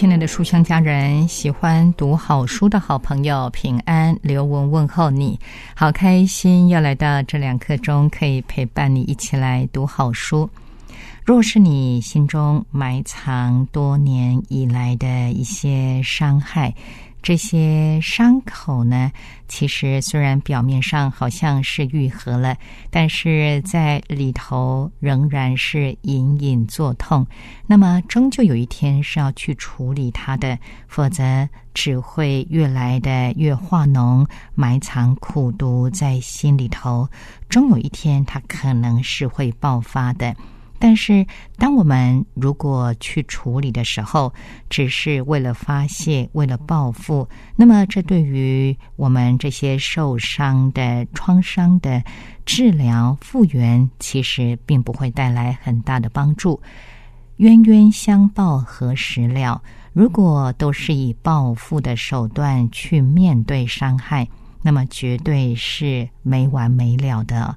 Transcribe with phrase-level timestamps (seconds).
[0.00, 5.38] 亲爱的书香家人，喜欢读好书的好朋友，平安，刘文问候你，
[5.76, 10.48] 好开心，又来到这两刻钟，可以陪伴你一起来读好书。
[11.22, 16.74] 若是你心中埋藏多年以来的一些伤害。
[17.22, 19.10] 这些伤口呢，
[19.46, 22.56] 其实虽然表面上好像是愈合了，
[22.90, 27.26] 但是在里头仍然是隐隐作痛。
[27.66, 37.08] 那么，终究有一天是要去处理它的，否则只会越来的越化脓，埋藏苦毒在心里头。
[37.48, 40.34] 终有一天，它可能是会爆发的。
[40.82, 41.26] 但是，
[41.58, 44.32] 当我们如果去处理的时候，
[44.70, 52.02] 只是为了发泄、为了报复，那么这对于我们这些受伤的、创伤的
[52.46, 56.58] 治疗复原，其实并不会带来很大的帮助。
[57.36, 59.60] 冤冤相报何时了？
[59.92, 64.26] 如果都是以报复的手段去面对伤害，
[64.62, 67.54] 那么绝对是没完没了的。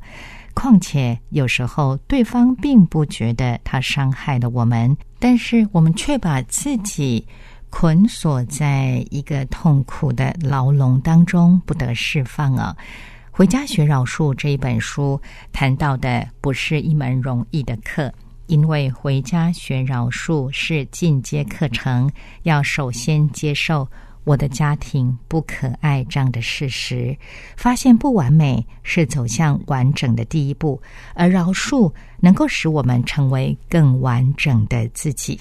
[0.54, 7.28] 况且有时候对方并不觉得他伤害了我们，但是我们却把自己
[7.70, 12.76] 捆锁在一个痛苦的牢笼当中，不得释放啊！
[13.32, 15.20] 《回家学饶恕》这一本书
[15.52, 18.14] 谈到的不是一门容易的课，
[18.46, 22.12] 因为回家学饶恕是进阶课程，
[22.44, 23.88] 要首先接受。
[24.24, 27.16] 我的家庭不可爱这样的事实，
[27.58, 30.82] 发现不完美是走向完整的第一步，
[31.14, 35.40] 而饶恕能够使我们成为更完整的自己。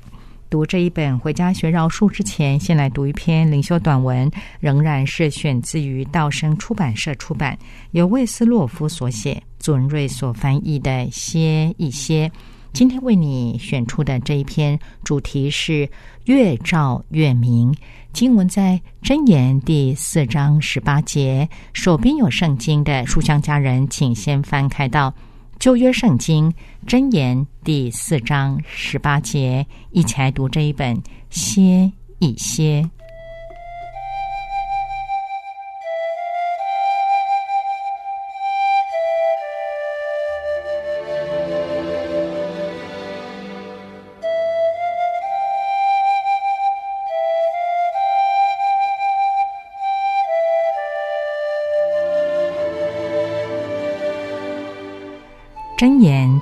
[0.51, 7.59] 读这一本《回家学饶恕》之前，先来读一篇灵修短文，仍然是选自于道生出版社出版，
[7.93, 12.29] 由魏斯洛夫所写，祖文瑞所翻译的《歇一歇》。
[12.75, 15.89] 今天为你选出的这一篇主题是
[16.25, 17.75] “越照越明”。
[18.13, 21.49] 经文在箴言第四章十八节。
[21.73, 25.13] 手边有圣经的书香家人，请先翻开到
[25.59, 26.53] 旧约圣经
[26.87, 32.89] 箴言第四章十八节，一起来读这一本歇一歇。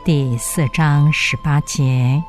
[0.02, 2.22] 第四章十八节，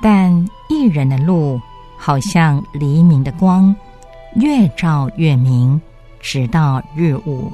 [0.00, 1.60] 但一人的路
[1.98, 3.74] 好像黎明的光，
[4.36, 5.80] 越照越明，
[6.20, 7.52] 直到日午。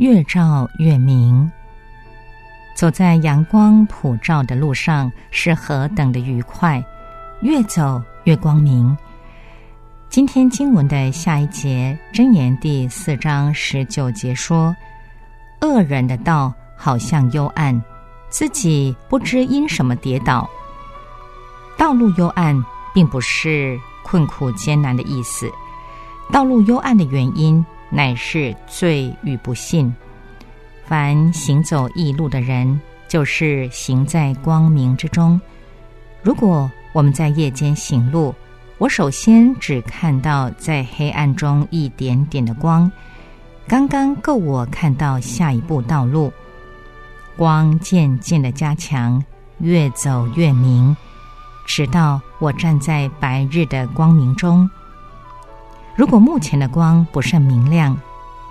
[0.00, 1.52] 越照越明，
[2.74, 6.82] 走在阳光普照的路上是何等的愉快，
[7.42, 8.96] 越走越光明。
[10.08, 14.74] 今天经文的下一节箴言第四章十九节说
[15.60, 17.78] ：“恶人的道好像幽暗，
[18.30, 20.48] 自己不知因什么跌倒。
[21.76, 22.58] 道路幽暗，
[22.94, 25.46] 并不是困苦艰难的意思，
[26.32, 29.92] 道路幽暗的原因。”乃是罪与不信。
[30.84, 35.40] 凡行走异路的人，就是行在光明之中。
[36.22, 38.34] 如果我们在夜间行路，
[38.78, 42.90] 我首先只看到在黑暗中一点点的光，
[43.68, 46.32] 刚刚够我看到下一步道路。
[47.36, 49.22] 光渐渐的加强，
[49.58, 50.96] 越走越明，
[51.66, 54.68] 直到我站在白日的光明中。
[55.96, 57.96] 如果目前的光不甚明亮，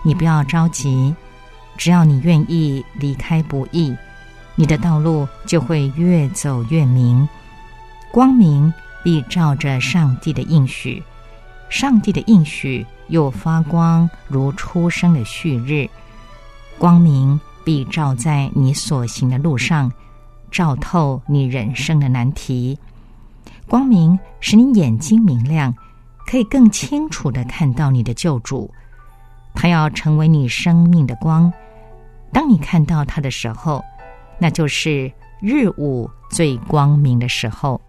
[0.03, 1.13] 你不要着急，
[1.77, 3.95] 只要你愿意离开不易，
[4.55, 7.27] 你的道路就会越走越明。
[8.11, 8.71] 光明
[9.03, 11.01] 必照着上帝的应许，
[11.69, 15.89] 上帝的应许又发光如初生的旭日，
[16.77, 19.91] 光明必照在你所行的路上，
[20.51, 22.77] 照透你人生的难题。
[23.67, 25.73] 光明使你眼睛明亮，
[26.29, 28.71] 可以更清楚的看到你的救主。
[29.55, 31.51] 他要成为你生命的光。
[32.31, 33.83] 当你看到他的时候，
[34.37, 35.11] 那就是
[35.41, 37.81] 日午最光明的时候。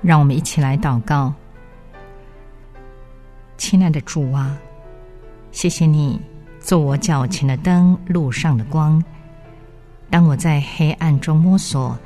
[0.00, 1.32] 让我们一起来祷告，
[3.66, 4.58] 亲爱的主啊，
[5.50, 6.20] 谢谢你
[6.60, 9.02] 做我脚前的灯，路上的光。
[10.10, 11.98] 当我在黑暗中摸索，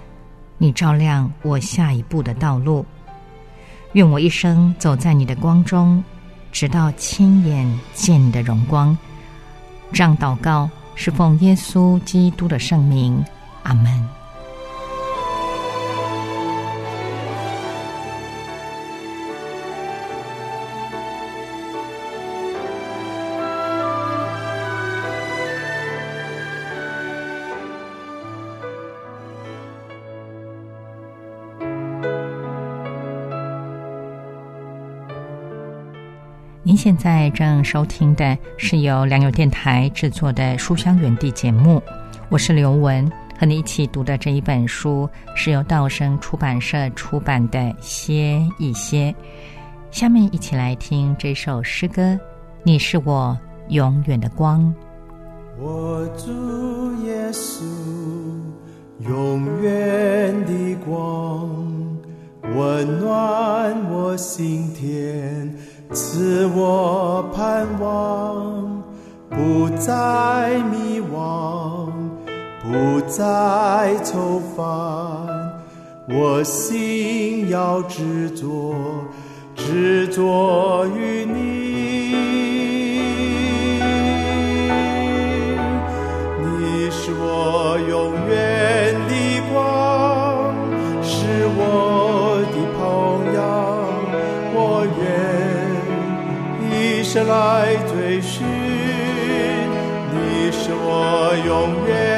[0.56, 2.86] 你照亮我下一步的道路。
[3.94, 6.02] 愿我一生走在你的光中，
[6.52, 8.96] 直到亲眼见你的荣光。
[9.92, 13.20] 这样祷告是奉耶稣基督的圣名，
[13.64, 14.17] 阿门。
[36.68, 41.82] 您现在正收听的是由良友电台制作的《书香园地》节目，
[42.28, 43.10] 我是刘雯，
[43.40, 49.10] 和你一起读的这一本书是由道生出版社出版的《歇一歇》。
[49.90, 52.02] 下面一起来听这首诗歌：
[52.62, 53.34] 《你是我
[53.70, 54.60] 永远的光》。
[55.58, 56.26] 我主
[57.06, 57.62] 耶稣，
[59.08, 61.48] 永远的光，
[62.54, 65.50] 温暖我心田。
[65.90, 68.82] 赐我盼望，
[69.30, 71.90] 不再迷惘，
[72.62, 74.66] 不再愁烦。
[76.10, 78.74] 我心要执着，
[79.56, 81.38] 执着于你。
[86.38, 88.87] 你是我永远
[97.24, 98.46] 来追寻，
[100.12, 100.16] 你
[100.52, 102.17] 是我永远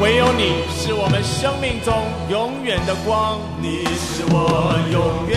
[0.00, 1.92] 唯有你是我们生命中
[2.30, 5.36] 永远的光，你是我永远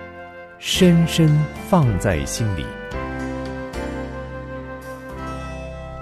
[0.63, 1.27] 深深
[1.67, 2.63] 放在心里。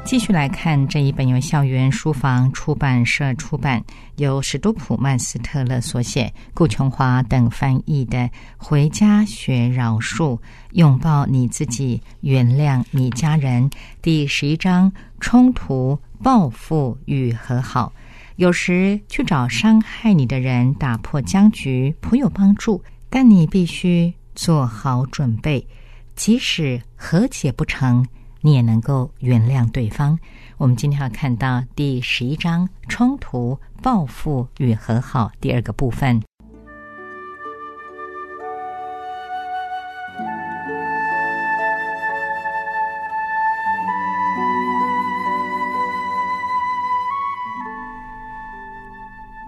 [0.03, 3.81] 继续来看这一本由校园书房出版社出版，
[4.17, 8.17] 由史都普曼斯特勒所写，顾琼华等翻译的
[8.57, 10.37] 《回家学饶恕，
[10.73, 13.69] 拥抱你自己，原谅你家人》
[14.01, 17.93] 第十一章：冲突、报复与和好。
[18.35, 25.67] 有时去找伤害你的人，打破僵局，颇有帮助，但你必须做好准备，
[26.15, 28.07] 即使和解不成。
[28.39, 30.17] 你也能够原谅对方。
[30.55, 36.21] 我们今天要看到第十一章冲突、报复与和好第二个部分。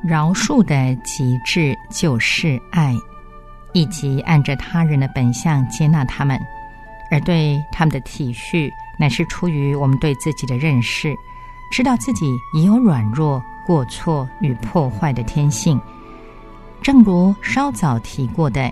[0.04, 2.94] 饶恕的极致就是爱，
[3.74, 6.40] 以及按着他人的本相接纳他们。
[7.10, 11.14] 而对他们的体恤，乃是出于我们对自己的认识，
[11.72, 15.80] 知道自己也有软弱、过错与破坏的天性。
[16.82, 18.72] 正如稍早提过的，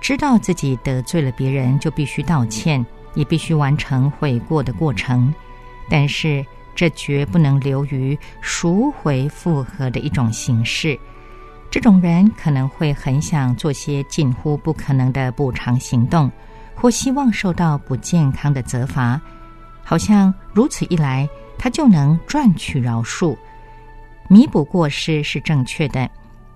[0.00, 2.84] 知道自己得罪了别人，就必须道歉，
[3.14, 5.32] 也必须完成悔过的过程。
[5.88, 10.98] 但是，这绝不能流于赎回复合的一种形式。
[11.72, 16.30] 这种人可能会很想做些近乎不可能的补偿行动。
[16.74, 19.20] 或希望受到不健康的责罚，
[19.84, 23.36] 好像如此一来，他就能赚取饶恕，
[24.28, 26.10] 弥补过失是正确的，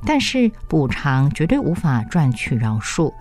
[0.04, 3.12] 但是补偿绝对无法赚取饶恕。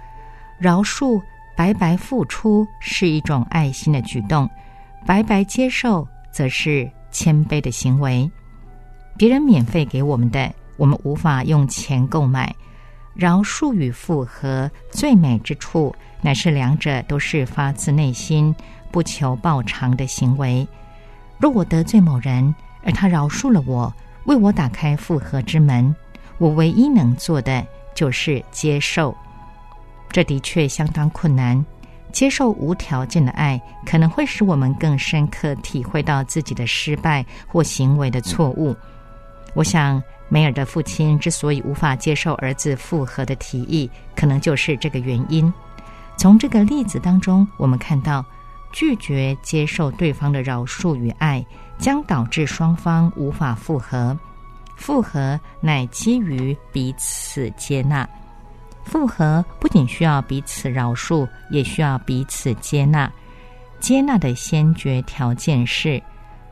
[0.57, 1.21] 饶恕
[1.55, 4.49] 白白付出是一种爱心的举动，
[5.05, 8.27] 白白接受则是谦卑的行为。
[9.15, 12.53] 别人免费给我们的，我们无法用钱购买。
[13.13, 18.53] 饶恕与复合最美之处，乃是两者都是发自内心、
[18.91, 20.67] 不求报偿的行为。
[21.37, 22.53] 若我得罪某人，
[22.83, 23.93] 而他饶恕了我，
[24.25, 25.95] 为我打开复合之门，
[26.37, 29.15] 我唯一能做的就是接受。
[30.09, 31.65] 这的确相当困难。
[32.11, 38.73] 接受无条件的爱，可能会使我们更深刻体会到自己的失败或行为的错误。
[39.55, 40.01] 我想。
[40.27, 45.53] 梅尔的父亲之所以无法接受儿子复合的提议，可能就是这个原因。
[46.17, 48.25] 从这个例子当中，我们看到，
[48.71, 51.45] 拒绝接受对方的饶恕与爱，
[51.77, 54.17] 将导致双方无法复合。
[54.75, 58.09] 复合乃基于彼此接纳。
[58.83, 63.09] 复合不仅需要彼此饶恕，也需要彼此接纳。
[63.79, 66.01] 接纳的先决条件是，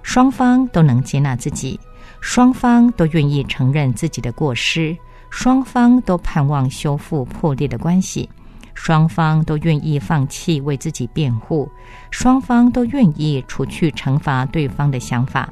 [0.04, 1.80] 双方都能接纳自己。
[2.24, 4.98] 双方都愿意承认自己的过失，
[5.30, 8.30] 双方都盼望修复破裂的关系，
[8.74, 11.70] 双方都愿意放弃为自己辩护，
[12.12, 15.52] 双方都愿意除去惩罚对方的想法，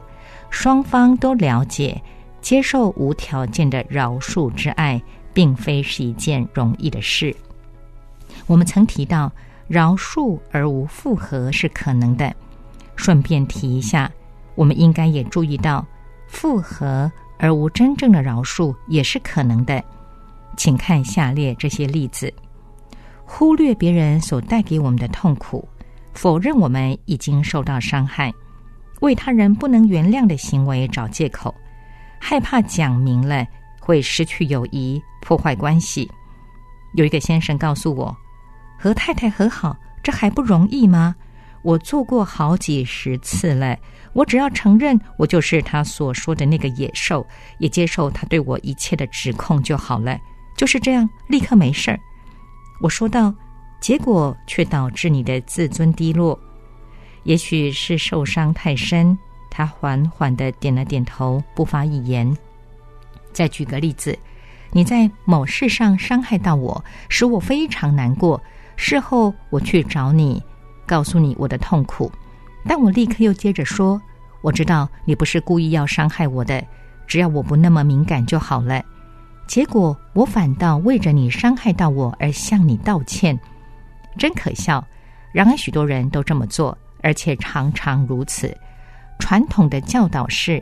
[0.49, 2.01] 双方都了解
[2.41, 4.99] 接受无条件的饶恕之爱，
[5.33, 7.35] 并非是一件容易的事。
[8.47, 9.29] 我们曾提到，
[9.67, 12.33] 饶恕而无复合是可能的。
[12.95, 14.09] 顺便提一下，
[14.55, 15.85] 我们应该也注意到。
[16.31, 19.83] 复合而无真正的饶恕也是可能的，
[20.55, 22.33] 请看下列这些例子：
[23.25, 25.67] 忽略别人所带给我们的痛苦，
[26.13, 28.33] 否认我们已经受到伤害，
[29.01, 31.53] 为他人不能原谅的行为找借口，
[32.17, 33.45] 害怕讲明了
[33.79, 36.09] 会失去友谊、破坏关系。
[36.95, 38.15] 有一个先生告诉我，
[38.79, 41.13] 和太太和好，这还不容易吗？
[41.61, 43.77] 我做过好几十次了。
[44.13, 47.25] 我只要承认我就是他所说的那个野兽，
[47.59, 50.19] 也接受他对我一切的指控就好了。
[50.57, 51.99] 就是这样，立刻没事儿。
[52.81, 53.33] 我说道，
[53.79, 56.39] 结果却导致你的自尊低落。
[57.23, 59.17] 也许是受伤太深，
[59.49, 62.35] 他缓缓的点了点头，不发一言。
[63.31, 64.17] 再举个例子，
[64.71, 68.41] 你在某事上伤害到我，使我非常难过。
[68.75, 70.41] 事后我去找你，
[70.85, 72.11] 告诉你我的痛苦。
[72.67, 74.01] 但我立刻又接着说
[74.41, 76.63] ：“我知道你不是故意要伤害我的，
[77.07, 78.83] 只要我不那么敏感就好了。
[79.47, 83.37] 结果我反倒为着你伤害到我而向你道歉。
[84.17, 84.85] 真可笑。
[85.33, 88.55] 然而，许多人都这么做，而且常常如此。
[89.19, 90.61] 传统的教导是，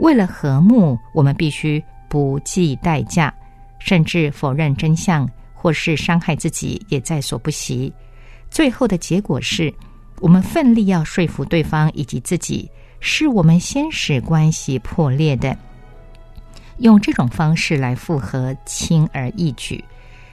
[0.00, 3.32] 为了和睦，我们必须不计代价，
[3.78, 7.92] 甚至否认真相，或是伤害自己，也在所不惜。
[8.50, 9.72] 最后的结果是，
[10.20, 15.56] 我们奋力要说服对方以及自己，是我们先使关系破裂的。
[16.78, 19.84] 用这种方式来复合，轻而易举，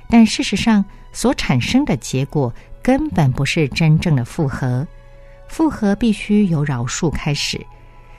[0.10, 2.54] 但事实上所产生的结果。
[2.80, 4.88] 根本不是真正的复合，
[5.50, 7.60] 复合必须由饶恕开始。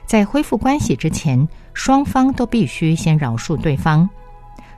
[0.04, 4.06] 在恢复关系之前，双方都必须先饶恕对方。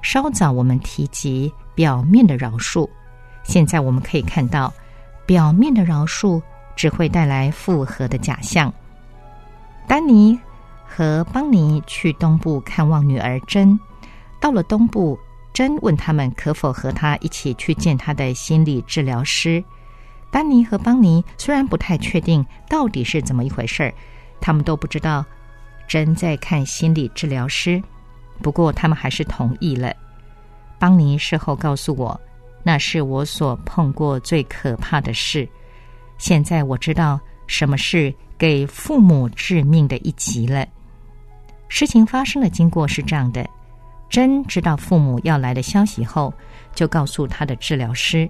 [0.00, 2.88] 稍早我们提及表面的饶恕，
[3.42, 4.72] 现在我们可以看到，
[5.26, 6.40] 表面的饶恕
[6.76, 8.72] 只会带来复合的假象。
[9.86, 10.38] 丹尼
[10.86, 13.78] 和邦尼去东部看望女儿珍，
[14.40, 15.18] 到了东部，
[15.52, 19.62] 珍问他们可否和他一起去见他的心理治疗师。
[20.30, 23.92] 丹尼和邦尼虽然不太确定到底是怎么一回事儿，
[24.40, 25.24] 他们都不知道
[25.88, 27.82] 真在看心理治疗师，
[28.40, 29.92] 不过他们还是同意了。
[30.78, 32.18] 邦尼事后告诉我，
[32.62, 35.48] 那是我所碰过最可怕的事。
[36.20, 40.66] 现在我知道什么是给父母致命的一击了。
[41.66, 43.48] 事情发生的经过是这样的：
[44.10, 46.32] 真知道父母要来的消息后，
[46.74, 48.28] 就告诉他的治疗师。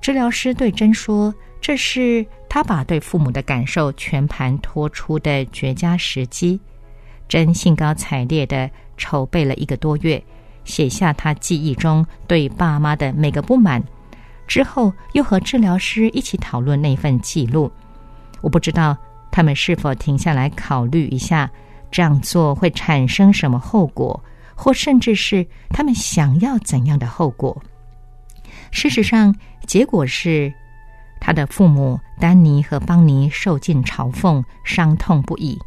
[0.00, 6.58] 治疗师对珍说：“这是他把对父母的感受全盘托出的绝佳时机。”
[7.28, 10.22] 真兴高采烈的筹备了一个多月，
[10.64, 13.82] 写下他记忆中对爸妈的每个不满，
[14.46, 17.70] 之后又和治疗师一起讨论那份记录。
[18.40, 18.96] 我不知道
[19.30, 21.50] 他们是否停下来考虑一下
[21.90, 24.22] 这样做会产生什么后果，
[24.54, 27.62] 或甚至是他们想要怎样的后果。
[28.70, 29.34] 事实上。
[29.66, 30.54] 结果是，
[31.18, 35.58] 他的父母丹尼和邦尼受尽嘲讽，伤痛不已。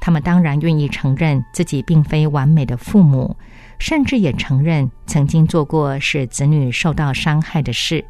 [0.00, 3.36] 他们当然愿意承认自己并非完美的父母，
[3.78, 8.04] 甚至也承认曾经做过使子女受到伤害的事。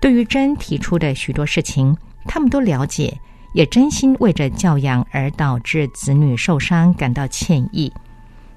[0.00, 3.16] 对于真提出的许多事情，他们都了解，
[3.54, 7.92] 也真心为着教养而导致子女受伤感到歉意。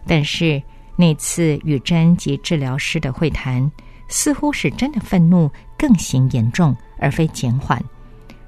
[0.06, 0.62] 但是
[0.96, 3.72] 那次与真及治疗师的会谈。
[4.10, 7.82] 似乎使真的愤怒更形严重，而非减缓。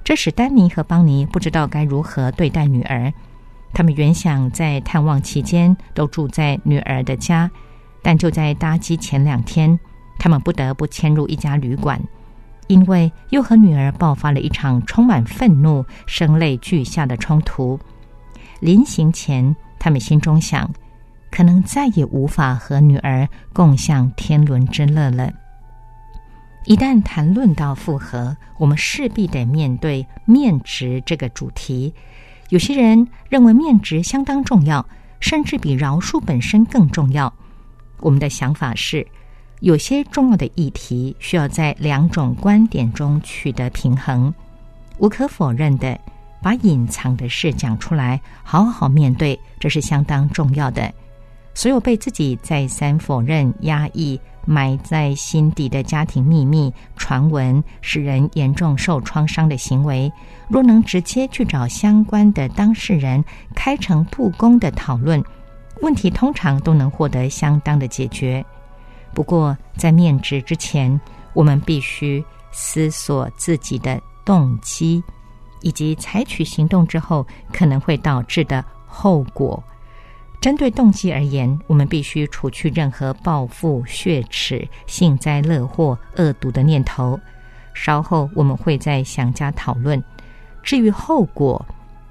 [0.04, 3.12] 这使丹尼和邦尼不知道该如何对待女儿。
[3.74, 7.50] 他们原想在探望期间都住在女儿的家，
[8.06, 9.80] 但就在搭机前两天，
[10.20, 12.00] 他们不得不迁入一家旅馆，
[12.68, 17.80] 因为又和女儿爆发了一场充满愤怒、声泪俱下的冲突。
[18.60, 20.72] 临行前，他们心中想，
[21.32, 25.34] 可能再也无法和女儿共享天伦之乐了。
[26.66, 31.92] 一旦谈论到复合，我们势必得面对面值这个主题。
[32.50, 34.86] 有些人认为面值相当重要，
[35.20, 37.34] 甚至比饶恕本身更重要。
[38.00, 39.06] 我们的想法是，
[39.60, 44.34] 有些重要的议题需要在两种观点中取得平衡。
[44.98, 46.00] 无可否认的，
[46.42, 50.94] 把隐藏的事讲出来，好好面对，这是相当重要的。
[51.54, 54.20] 所有被自己再三否认、压抑。
[54.48, 60.12] 埋在心底的家庭秘密、传闻，使人严重受创伤的行为，
[60.48, 65.20] 若能直接去找相关的当事人，开诚布公的讨论，
[65.82, 68.44] 问题通常都能获得相当的解决。
[69.14, 71.00] 不过，在面质之前，
[71.34, 75.04] 我们必须思索自己的动机，
[75.62, 79.64] 以及采取行动之后可能会导致的后果。
[80.42, 87.20] 针对动机而言，我们必须除去任何报复、血耻、幸灾乐祸、恶毒的念头。
[87.74, 90.02] 稍后我们会再详加讨论。
[90.62, 91.66] 至于后果，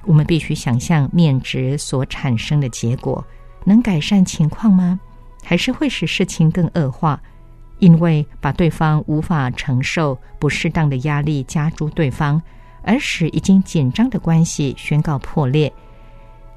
[0.04, 3.24] 我们必须想象面值所产生的结果
[3.64, 5.00] 能改善情况吗？
[5.42, 7.20] 还是会使事情更恶化？
[7.78, 12.40] 因为把对方无法承受不适当的压力加诸对方，
[12.82, 15.72] 而使已经紧张的关系宣告破裂。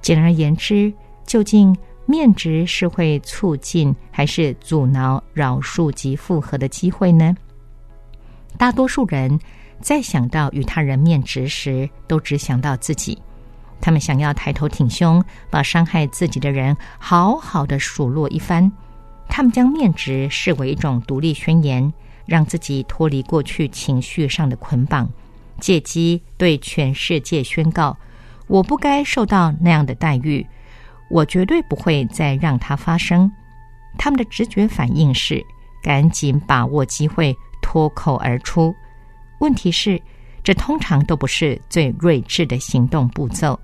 [0.01, 0.93] 简而言之。
[1.25, 7.35] 究竟面值是会促进还是阻挠饶恕及复合的机会呢？
[8.57, 9.37] 大多数人
[9.81, 13.21] 在想到与他人面值时，都只想到自己。
[13.79, 18.71] 他们想要抬头挺胸，把伤害自己的人好好的数落一番。
[19.29, 21.93] 他们将面值视为一种独立宣言，
[22.25, 25.09] 让自己脱离过去情绪上的捆绑，
[25.59, 27.97] 借机对全世界宣告：
[28.47, 30.45] 我不该受到那样的待遇。
[31.09, 33.31] 我绝对不会再让它发生。
[33.97, 35.41] 他们的直觉反应是
[35.81, 38.75] 赶紧把握机会脱口而出
[39.39, 40.01] ：“问题是，
[40.47, 43.59] 这通常都不是最睿智的行动步骤。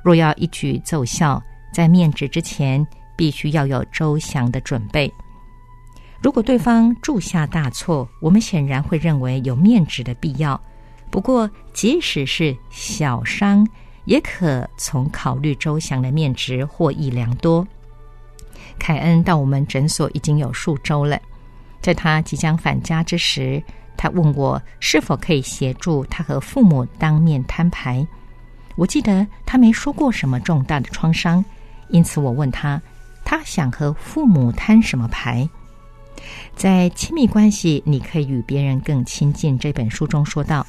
[0.00, 1.42] 若要一举奏效，
[1.74, 5.12] 在面质之前，必须要有周详的准备。
[6.22, 10.60] 如果对方铸下大错，我们显然会认为有面质的必要。
[11.10, 13.66] 不过，即使是小伤，
[14.04, 17.66] 也可从考虑周详的面值获益良多。
[18.78, 21.20] 凯恩到我们诊所已经有数周了，
[21.82, 23.60] 在他即将返家之时，
[23.96, 28.06] 他问我是否可以协助他和父母当面摊牌。
[28.76, 31.44] 我记得他没说过什么重大的创伤，
[31.88, 32.80] 因此我问他，
[33.24, 35.48] 他想和父母摊什么牌？
[36.54, 39.58] 在亲密关系，你可以与别人更亲近。
[39.58, 40.66] 这本书中说到。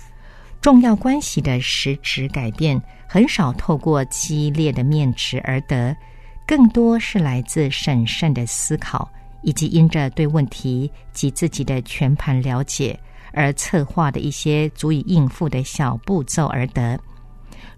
[0.61, 5.97] 重要关系的实质改变很少透过激烈的面值而得，
[6.45, 9.09] 更多是来自审慎的思考，
[9.41, 12.99] 以及因着对问题及自己的全盘了解
[13.33, 16.99] 而策划的一些足以应付的小步骤而得。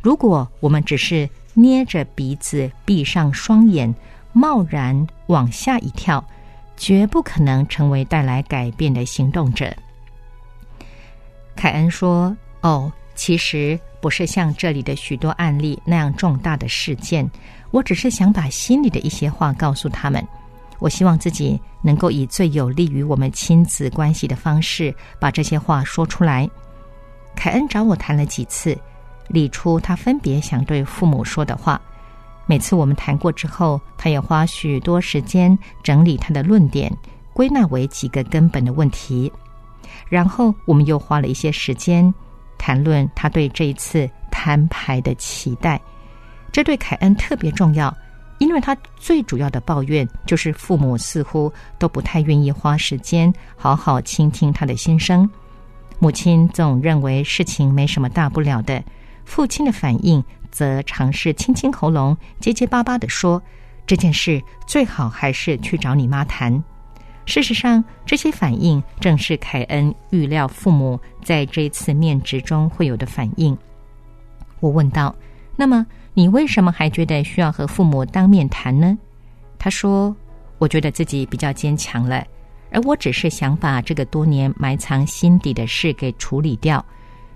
[0.01, 3.93] 如果我们只是捏着鼻子、闭上双眼，
[4.31, 6.23] 贸然往下一跳，
[6.75, 9.73] 绝不可能成为带来改变的行动者。
[11.55, 12.35] 凯恩说。
[12.61, 17.29] 哦，其实不是像这里的许多案例那样重大的事件。
[17.71, 20.25] 我只是想把心里的一些话告诉他们。
[20.79, 26.49] 我希望自己能够以最有利于我们亲子关系的方式把这些话说出来。
[27.35, 28.77] 凯恩找我谈了几次，
[29.27, 31.79] 理出他分别想对父母说的话。
[32.45, 36.91] 每次我们谈过之后，他也花许多时间整理他的论点，
[37.33, 39.31] 归纳为几个根本的问题。
[40.09, 42.13] 然后我们又花了一些时间。
[42.57, 45.81] 谈论他对这一次摊牌的期待，
[46.49, 47.93] 这对凯恩特别重要，
[48.43, 55.27] 因为他最主要的抱怨就是父母似乎都不太愿意花时间好好倾听他的心声。
[55.97, 58.83] 母亲总认为事情没什么大不了的，
[59.23, 63.41] 父亲的反应则尝试清清喉咙，结结巴巴的说
[63.87, 66.61] ：“这件事最好还是去找你妈谈。”
[67.25, 73.57] 事实上，这些反应正是凯恩预料父母在这次面值中会有的反应。
[74.59, 75.15] 我问道
[75.55, 78.97] ：“那么，你为什么还觉得需要和父母当面谈呢？”
[79.57, 80.15] 他说
[80.59, 82.23] ：“我觉得自己比较坚强了，
[82.71, 86.83] 而我只是想把这个多年埋藏心底的事给处理掉。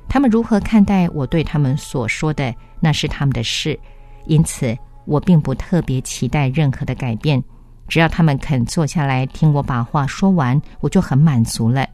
[0.09, 3.79] 他们如何看待我对他们所说的，那是他们的事。
[4.25, 7.43] 因此，我并不特别期待任何的改变。”
[7.87, 11.87] 只要他们肯坐下来听我把话说完，我就很满足了。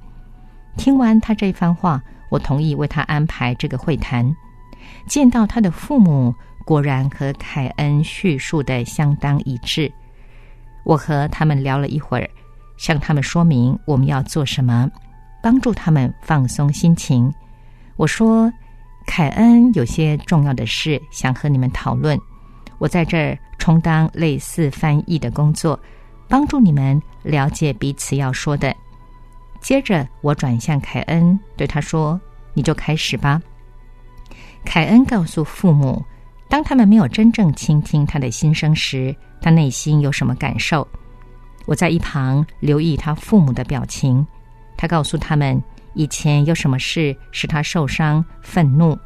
[0.76, 4.36] 听完他这番话，我同意为他安排这个会谈。
[5.08, 6.34] 见到他的父母，
[6.66, 9.92] 果然和凯恩叙述的相当一致。
[10.84, 12.30] 我和他们聊了一会儿，
[12.78, 14.90] 向他们说明我们要做什么，
[15.42, 17.34] 帮助他们放松心情。
[17.96, 18.52] 我说
[19.06, 22.20] ：“凯恩有些重要的事想和你们讨论。”
[22.80, 25.80] 我在这儿充当类似翻译的工作，
[26.28, 28.76] 帮助你们了解彼此要说的。
[29.62, 32.20] 接着，我转向凯恩，对他说
[32.54, 33.42] ：“你就开始吧。”
[34.66, 36.04] 凯恩告诉父母，
[36.48, 40.88] 当他们没有真正倾听他的心声时，他内心有什么感受。
[41.66, 44.26] 我在一旁留意他父母的表情。
[44.78, 45.62] 他告诉他们，
[45.94, 48.98] 以前有什么事使他受伤、愤怒。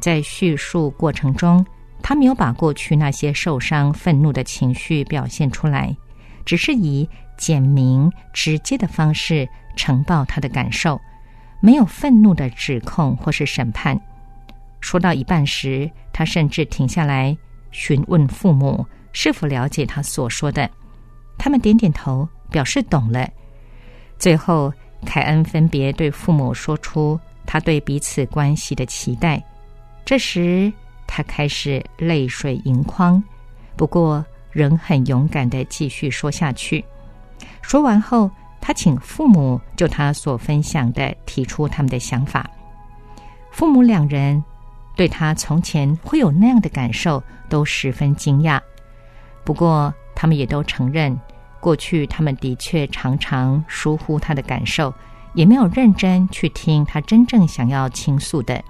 [0.00, 1.64] 在叙述过程中。
[2.06, 5.96] 他没有把过去那些受伤、愤怒的情绪表现出来，
[6.44, 11.00] 只是以简明、直接的方式呈报他的感受，
[11.60, 13.98] 没有愤怒的指控或是审判。
[14.84, 17.34] 说到一半时，他甚至停下来
[17.70, 20.70] 询问父母是否了解他所说的。
[21.38, 23.26] 他们点点头，表示懂了。
[24.18, 24.70] 最后，
[25.06, 29.42] 凯恩分别对父母说出他对彼此关系的期待。
[30.04, 30.70] 这时，
[31.06, 33.22] 他开始泪水盈眶，
[33.76, 36.84] 不过仍很勇敢的继续说下去。
[37.62, 42.46] 说完后，他请父母就他所分享的提出他们的想法。
[43.50, 44.44] 父母两人
[44.96, 48.60] 对他从前会有那样的感受都十分惊讶，
[49.44, 51.18] 不过他们也都承认，
[51.60, 54.92] 过去他们的确常常疏忽他的感受，
[55.34, 58.62] 也没有认真去听他真正想要倾诉的。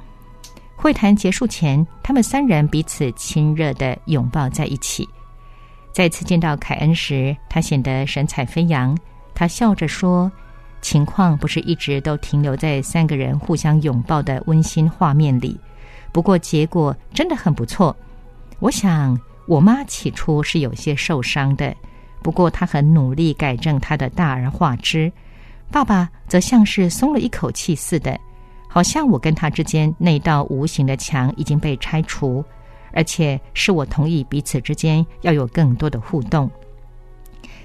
[0.76, 5.08] 会谈结束前，他们三人彼此亲热的拥抱在一起。
[5.92, 8.96] 再次见到凯恩时，他显得神采飞扬。
[9.34, 10.30] 他笑着说
[10.82, 15.58] ：“情况不是一直都停留在三个人互相拥抱的温馨画面里，
[16.14, 17.94] 不过结果真的很不错。
[18.61, 21.74] 我想，我妈起初是有些受伤的，
[22.22, 25.12] 不过她很努力改正她的大而化之。
[25.72, 28.16] 爸爸则像是松了一口气似的。”
[28.68, 32.44] 好像我跟他之间那道无形的墙已经被拆除，
[32.92, 36.50] 而且是我同意彼此之间要有更多的互动。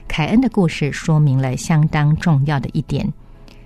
[0.08, 3.12] 凯恩的故事说明了相当重要的一点，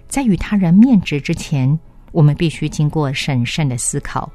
[0.07, 1.77] 在与他人面质之前，
[2.13, 4.31] 我们必须经过审慎的思考，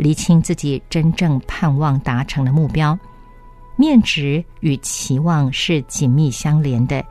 [0.00, 2.98] 厘清自己真正盼望达成的目标。
[3.76, 7.04] 面值与期望是紧密相连的，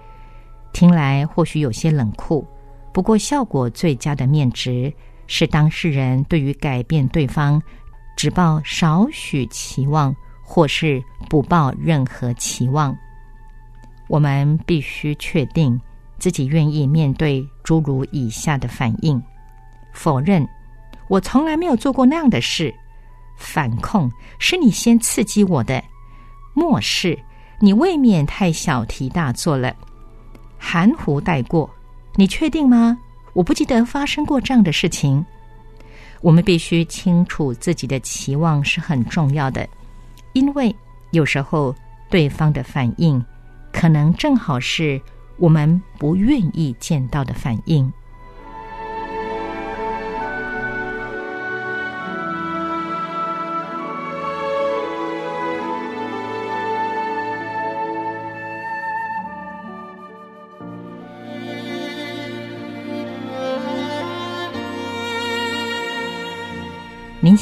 [0.73, 2.43] 听来或许有些冷酷，
[2.91, 4.91] 不过效果最佳的面值
[5.28, 7.62] 是当事人对于改变对方
[8.17, 10.99] 只抱少许期望，或是
[11.30, 12.95] 不抱任何期望。
[14.08, 15.80] 我们必须确定
[16.17, 19.21] 自己愿意面对诸如以下的反应：
[19.93, 20.47] 否认，
[21.10, 22.72] 我从来没有做过那样的事；
[23.36, 25.82] 反控，是你先刺激我的；
[26.54, 27.19] 漠视，
[27.60, 29.74] 你未免太小题大做了；
[30.58, 31.69] 含糊带过，
[32.15, 32.98] 你确定吗？
[33.34, 35.26] 我不记得发生过这样的事情。
[36.22, 39.67] 我们必须清楚自己的期望是很重要的，
[40.34, 40.76] 因为
[41.12, 41.76] 有时候
[42.10, 43.24] 对方的反应。
[43.72, 45.00] 可能正好是
[45.38, 47.91] 我们不愿意见到的反应。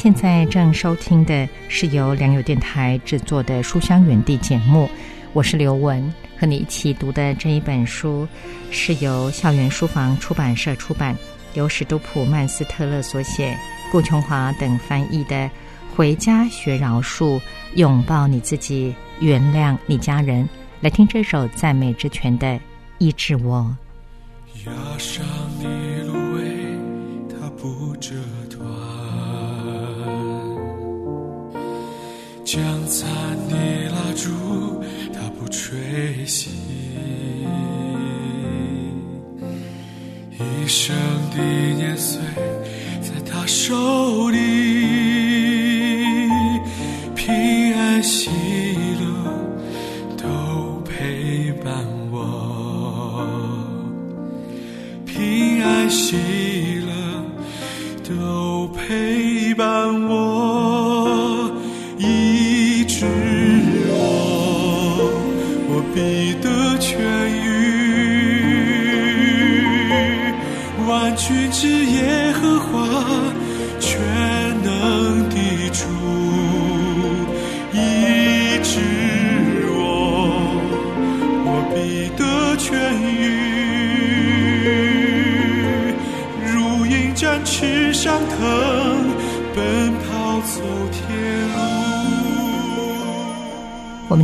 [0.00, 4.88] 现在正收听的是由良友电台制作的《书香园地》节目。
[5.32, 6.00] 我是刘雯，
[6.38, 8.24] 和你一起读的这一本书
[8.70, 11.16] 是由校园书房出版社出版，
[11.54, 13.58] 由史都普曼斯特勒所写，
[13.90, 15.34] 顾琼华等翻译的
[15.96, 17.40] 《回家学饶恕，
[17.74, 20.44] 拥抱你自己，原谅你家人》。
[20.80, 22.46] 来听这首赞美之泉的
[22.98, 23.76] 《医治我》。
[24.64, 25.26] 压上
[25.60, 26.78] 的芦苇，
[27.28, 28.14] 它不折
[28.48, 28.60] 断；
[32.50, 33.06] 将残
[33.50, 33.56] 的
[33.90, 34.28] 蜡烛。
[35.50, 35.78] 吹
[36.26, 36.48] 熄
[40.38, 40.94] 一生
[41.34, 41.42] 的
[41.74, 42.20] 年岁，
[43.00, 44.38] 在他手里，
[47.14, 48.28] 平安喜
[49.00, 49.06] 乐
[50.16, 53.26] 都陪伴我，
[55.06, 56.14] 平安喜
[56.86, 56.92] 乐
[58.06, 59.66] 都陪伴
[60.08, 60.27] 我，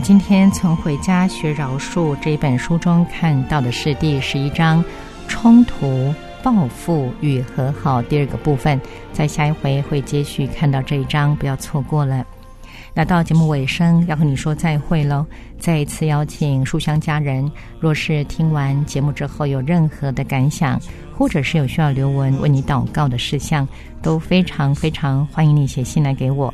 [0.04, 4.84] 今天从《回家学饶恕》这一本书中看到的是第十一章
[5.28, 8.78] “冲突、报复与和好”第二个部分，
[9.14, 12.22] 在下一回会接续看到这一章，不要错过了。
[12.92, 15.24] 那到节目尾声，要和你说再会喽！
[15.58, 20.78] 再一次邀请书香家人，若是听完节目之后有任何的感想，
[21.16, 23.66] 或者是有需要刘文为你祷告的事项，
[24.02, 26.52] 都非常非常欢迎你写信来给我。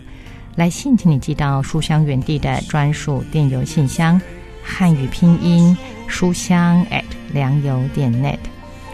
[0.56, 4.20] 来信，请你寄到书香园地的专属电邮信箱，
[4.62, 8.38] 汉语拼音书香 at 良友点 net。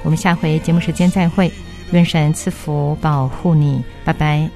[0.02, 1.50] 我们下回节目时间再会，
[1.90, 4.48] 愿神赐福保护你，拜拜。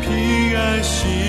[0.00, 1.27] 平安喜